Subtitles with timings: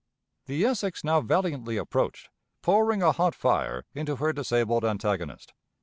[0.47, 2.29] The Essex now valiantly approached,
[2.63, 5.53] pouring a hot fire into her disabled antagonist.